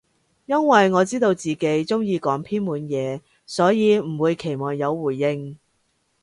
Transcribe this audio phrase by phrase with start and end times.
[0.47, 5.59] 因爲我知道自己中意講偏門嘢，所以唔會期望有回應